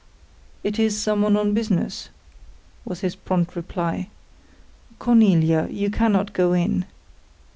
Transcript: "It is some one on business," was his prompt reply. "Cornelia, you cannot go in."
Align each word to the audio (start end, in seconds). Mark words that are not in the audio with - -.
"It 0.63 0.79
is 0.79 0.99
some 0.99 1.21
one 1.21 1.37
on 1.37 1.53
business," 1.53 2.09
was 2.85 3.01
his 3.01 3.15
prompt 3.15 3.55
reply. 3.55 4.09
"Cornelia, 4.97 5.67
you 5.69 5.91
cannot 5.91 6.33
go 6.33 6.53
in." 6.53 6.85